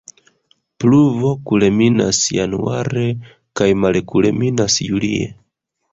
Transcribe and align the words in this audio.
Pluvo 0.83 1.33
kulminas 1.49 2.23
Januare 2.37 3.03
kaj 3.61 3.69
malkulminas 3.85 4.79
Julie. 4.89 5.33